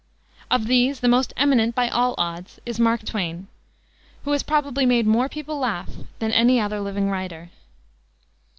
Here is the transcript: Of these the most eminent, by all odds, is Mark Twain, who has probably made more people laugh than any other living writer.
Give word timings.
Of 0.49 0.65
these 0.65 1.01
the 1.01 1.07
most 1.07 1.31
eminent, 1.37 1.75
by 1.75 1.87
all 1.87 2.15
odds, 2.17 2.59
is 2.65 2.79
Mark 2.79 3.05
Twain, 3.05 3.47
who 4.23 4.31
has 4.31 4.41
probably 4.41 4.83
made 4.83 5.05
more 5.05 5.29
people 5.29 5.59
laugh 5.59 5.89
than 6.17 6.31
any 6.33 6.59
other 6.59 6.79
living 6.81 7.11
writer. 7.11 7.51